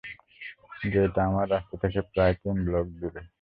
[0.91, 3.21] যেটা, আমার রাস্তা থেকে প্রায় তিন ব্লক দূরে।